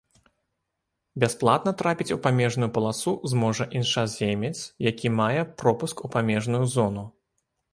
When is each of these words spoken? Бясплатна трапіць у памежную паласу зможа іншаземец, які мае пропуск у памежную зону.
Бясплатна 1.23 1.73
трапіць 1.81 2.15
у 2.15 2.17
памежную 2.25 2.69
паласу 2.79 3.13
зможа 3.33 3.67
іншаземец, 3.81 4.53
які 4.91 5.07
мае 5.21 5.41
пропуск 5.63 5.97
у 6.09 6.13
памежную 6.17 6.65
зону. 6.79 7.05